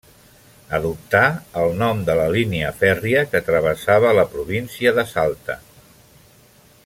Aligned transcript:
Adoptà 0.77 1.21
el 1.63 1.75
nom 1.81 2.01
de 2.07 2.15
la 2.21 2.25
línia 2.35 2.71
fèrria 2.79 3.23
que 3.35 3.43
travessava 3.51 4.15
la 4.21 4.27
província 4.33 4.95
de 5.01 5.07
Salta. 5.15 5.61